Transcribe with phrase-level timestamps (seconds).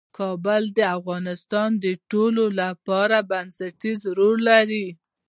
[0.17, 4.87] کابل د افغانستان د ټولنې لپاره بنسټيز رول لري.